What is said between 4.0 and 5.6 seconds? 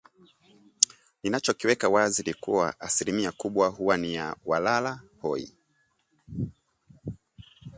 ya walala hoi